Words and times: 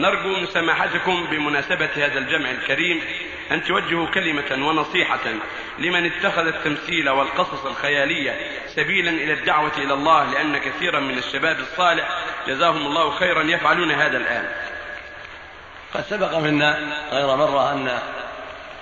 نرجو 0.00 0.28
من 0.28 0.46
سماحتكم 0.46 1.26
بمناسبة 1.30 1.90
هذا 1.96 2.18
الجمع 2.18 2.50
الكريم 2.50 3.00
أن 3.50 3.64
توجهوا 3.64 4.06
كلمة 4.06 4.68
ونصيحة 4.68 5.20
لمن 5.78 6.06
اتخذ 6.06 6.46
التمثيل 6.46 7.10
والقصص 7.10 7.64
الخيالية 7.64 8.36
سبيلا 8.66 9.10
إلى 9.10 9.32
الدعوة 9.32 9.72
إلى 9.78 9.94
الله 9.94 10.24
لأن 10.24 10.58
كثيرا 10.58 11.00
من 11.00 11.18
الشباب 11.18 11.58
الصالح 11.58 12.08
جزاهم 12.46 12.86
الله 12.86 13.10
خيرا 13.10 13.42
يفعلون 13.42 13.92
هذا 13.92 14.16
الآن. 14.16 14.48
قد 15.94 16.04
سبق 16.10 16.38
منا 16.38 16.78
غير 17.12 17.36
مرة 17.36 17.72
أن 17.72 17.98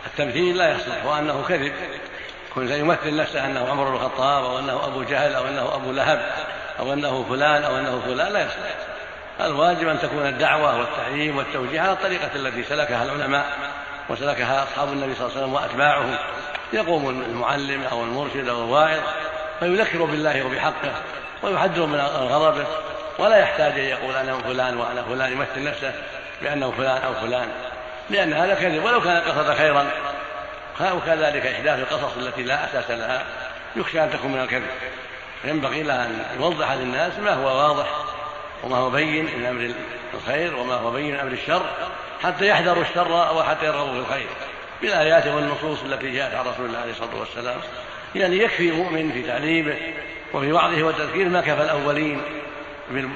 التمثيل 0.06 0.56
لا 0.56 0.76
يصلح 0.76 1.04
وأنه 1.04 1.44
كذب. 1.48 1.72
كن 2.54 2.68
يمثل 2.68 3.16
نفسه 3.16 3.46
أنه 3.46 3.68
عمر 3.70 3.88
بن 3.88 3.94
الخطاب 3.94 4.44
أو 4.44 4.58
أنه 4.58 4.86
أبو 4.86 5.02
جهل 5.02 5.34
أو 5.34 5.46
أنه 5.46 5.74
أبو 5.74 5.92
لهب 5.92 6.32
أو 6.78 6.92
أنه 6.92 7.26
فلان 7.28 7.64
أو 7.64 7.78
أنه 7.78 8.02
فلان 8.06 8.32
لا 8.32 8.40
يصلح. 8.46 8.76
الواجب 9.40 9.88
أن 9.88 9.98
تكون 10.00 10.26
الدعوة 10.26 10.78
والتعليم 10.78 11.36
والتوجيه 11.36 11.80
على 11.80 11.92
الطريقة 11.92 12.30
التي 12.34 12.64
سلكها 12.64 13.04
العلماء 13.04 13.46
وسلكها 14.08 14.62
أصحاب 14.62 14.88
النبي 14.92 15.14
صلى 15.14 15.26
الله 15.26 15.36
عليه 15.36 15.46
وسلم 15.46 15.54
وأتباعه. 15.54 16.18
يقوم 16.72 17.08
المعلم 17.08 17.84
أو 17.92 18.02
المرشد 18.02 18.48
أو 18.48 18.64
الواعظ 18.64 19.00
فيذكر 19.60 20.04
بالله 20.04 20.46
وبحقه 20.46 20.92
ويحذر 21.42 21.86
من 21.86 22.00
غضبه 22.00 22.66
ولا 23.18 23.36
يحتاج 23.36 23.72
أن 23.72 23.84
يقول 23.84 24.16
أنا 24.16 24.38
فلان 24.38 24.76
وأنا 24.76 25.02
فلان 25.02 25.32
يمثل 25.32 25.64
نفسه 25.64 25.94
بأنه 26.42 26.70
فلان 26.70 27.02
أو 27.02 27.14
فلان 27.14 27.48
لأن 28.10 28.32
هذا 28.32 28.54
كذب. 28.54 28.84
ولو 28.84 29.00
كان 29.00 29.22
قصد 29.22 29.54
خيرا 29.54 29.86
وكذلك 30.80 31.46
إحداث 31.46 31.78
القصص 31.78 32.16
التي 32.16 32.42
لا 32.42 32.64
أساس 32.64 32.90
لها 32.90 33.24
يخشى 33.76 34.04
أن 34.04 34.10
تكون 34.10 34.32
من 34.32 34.40
الكذب. 34.40 34.70
ينبغي 35.44 35.82
لها 35.82 36.06
أن 36.06 36.24
يوضح 36.40 36.72
للناس 36.72 37.12
ما 37.18 37.34
هو 37.34 37.46
واضح 37.46 37.86
وما 38.62 38.76
هو 38.76 38.90
بين 38.90 39.24
من 39.24 39.46
أمر 39.46 39.74
الخير 40.14 40.56
وما 40.56 40.74
هو 40.74 40.90
بين 40.90 41.14
من 41.14 41.20
أمر 41.20 41.32
الشر 41.32 41.66
حتى 42.22 42.48
يحذروا 42.48 42.82
الشر 42.82 43.12
وحتى 43.12 43.66
يرغبوا 43.66 43.92
في 43.92 43.98
الخير. 43.98 44.26
بالآيات 44.82 45.26
والنصوص 45.26 45.82
التي 45.82 46.10
جاءت 46.10 46.34
عن 46.34 46.44
رسول 46.46 46.66
الله 46.66 46.78
عليه 46.78 46.90
الصلاة 46.90 47.20
والسلام. 47.20 47.60
يعني 48.14 48.38
يكفي 48.38 48.68
المؤمن 48.68 49.12
في 49.12 49.22
تعليمه 49.22 49.74
وفي 50.34 50.52
وعظه 50.52 50.82
والتذكير 50.82 51.28
ما 51.28 51.40
كفى 51.40 51.62
الأولين 51.62 52.22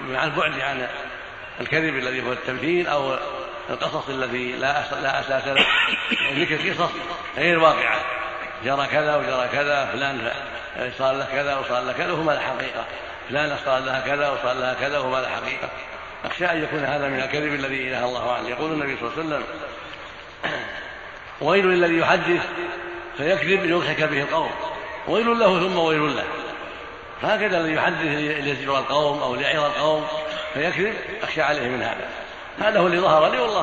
مع 0.09 0.25
البعد 0.25 0.61
عن 0.61 0.89
الكذب 1.61 1.97
الذي 1.97 2.23
هو 2.27 2.33
التمثيل 2.33 2.87
أو 2.87 3.19
القصص 3.71 4.09
الذي 4.09 4.53
لا 4.53 4.85
لا 5.03 5.21
أساس 5.21 5.47
له. 5.47 5.67
يعني 6.25 6.45
ذكر 6.45 6.71
قصص 6.71 6.91
غير 7.37 7.59
واقعة. 7.59 8.01
جرى 8.65 8.87
كذا 8.87 9.17
وجرى 9.17 9.49
كذا 9.53 9.87
فلان 9.93 10.31
صار 10.99 11.15
له 11.15 11.27
كذا 11.33 11.57
وصار 11.57 11.83
له 11.83 11.93
كذا 11.93 12.13
وهو 12.13 12.31
الحقيقة. 12.31 12.85
فلانة 13.29 13.59
صار 13.65 13.79
لها 13.79 14.01
كذا 14.01 14.29
وصار 14.29 14.53
لها 14.53 14.75
كذا 14.75 14.99
وما 14.99 15.17
له 15.17 15.29
حقيقة. 15.29 15.69
أخشى 16.25 16.47
أن 16.47 16.63
يكون 16.63 16.85
هذا 16.85 17.09
من 17.09 17.21
الكذب 17.21 17.55
الذي 17.55 17.89
إله 17.89 18.05
الله 18.05 18.33
عنه. 18.33 18.49
يقول 18.49 18.73
النبي 18.73 18.97
صلى 18.97 19.11
الله 19.11 19.13
عليه 19.19 19.27
وسلم 19.27 19.45
ويل 21.41 21.67
للذي 21.67 21.99
يحدث 21.99 22.47
فيكذب 23.17 23.65
ليضحك 23.65 24.03
به 24.03 24.23
القوم. 24.23 24.51
ويل 25.09 25.39
له 25.39 25.61
ثم 25.61 25.79
ويل 25.79 26.17
له. 26.17 26.25
هكذا 27.23 27.61
الذي 27.61 27.75
يحدث 27.75 28.07
ليزجر 28.45 28.79
القوم 28.79 29.23
أو 29.23 29.35
ليعظ 29.35 29.65
القوم 29.65 30.07
فيكذب 30.55 30.95
أخشى 31.23 31.43
عليه 31.43 31.69
من 31.69 31.83
هذا. 31.83 32.09
هذا 32.59 32.81
هو 32.81 32.87
اللي 32.87 32.99
ظهر 32.99 33.31
لي 33.31 33.39
والله 33.39 33.55